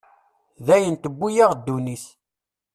D 0.65 0.67
ayen 0.75 0.95
tewwi-yaɣ 0.97 1.51
ddunit. 1.55 2.05